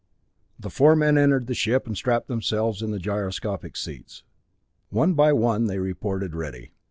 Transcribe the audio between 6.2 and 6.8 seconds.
ready.